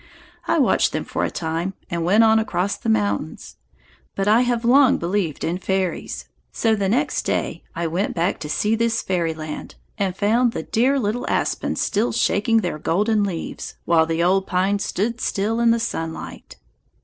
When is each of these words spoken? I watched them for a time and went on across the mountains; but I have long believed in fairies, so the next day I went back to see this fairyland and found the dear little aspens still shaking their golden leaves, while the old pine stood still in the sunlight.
I 0.47 0.57
watched 0.57 0.93
them 0.93 1.03
for 1.03 1.23
a 1.25 1.29
time 1.29 1.75
and 1.87 2.03
went 2.03 2.23
on 2.23 2.39
across 2.39 2.75
the 2.75 2.89
mountains; 2.89 3.57
but 4.15 4.27
I 4.27 4.41
have 4.41 4.65
long 4.65 4.97
believed 4.97 5.43
in 5.43 5.59
fairies, 5.59 6.25
so 6.51 6.73
the 6.75 6.89
next 6.89 7.21
day 7.23 7.61
I 7.75 7.85
went 7.85 8.15
back 8.15 8.39
to 8.39 8.49
see 8.49 8.73
this 8.73 9.03
fairyland 9.03 9.75
and 9.99 10.17
found 10.17 10.53
the 10.53 10.63
dear 10.63 10.97
little 10.97 11.29
aspens 11.29 11.81
still 11.81 12.11
shaking 12.11 12.61
their 12.61 12.79
golden 12.79 13.23
leaves, 13.23 13.75
while 13.85 14.07
the 14.07 14.23
old 14.23 14.47
pine 14.47 14.79
stood 14.79 15.21
still 15.21 15.59
in 15.59 15.69
the 15.69 15.79
sunlight. 15.79 16.57